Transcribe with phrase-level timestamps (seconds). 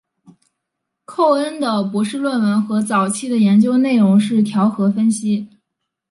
[1.05, 5.47] 寇恩的博士论文和早期的研究内容是调和分析。